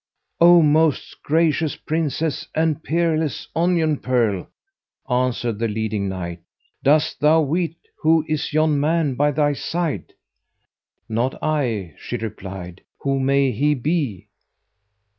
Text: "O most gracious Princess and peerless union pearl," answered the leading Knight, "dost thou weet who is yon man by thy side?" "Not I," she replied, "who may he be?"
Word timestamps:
"O 0.39 0.63
most 0.63 1.21
gracious 1.21 1.75
Princess 1.75 2.47
and 2.55 2.81
peerless 2.83 3.47
union 3.55 3.97
pearl," 3.97 4.47
answered 5.07 5.59
the 5.59 5.67
leading 5.67 6.09
Knight, 6.09 6.39
"dost 6.81 7.19
thou 7.19 7.41
weet 7.41 7.77
who 8.01 8.25
is 8.27 8.51
yon 8.51 8.79
man 8.79 9.13
by 9.13 9.29
thy 9.29 9.53
side?" 9.53 10.13
"Not 11.07 11.35
I," 11.39 11.93
she 11.99 12.17
replied, 12.17 12.81
"who 13.01 13.19
may 13.19 13.51
he 13.51 13.75
be?" 13.75 14.25